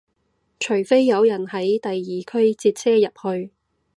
[0.59, 3.51] 除非有人喺第二區截車入去